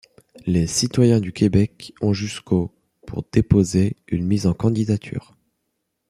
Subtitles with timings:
[0.47, 2.73] Les citoyens du Québec ont jusqu'au
[3.05, 5.37] pour déposer une mise en candidature.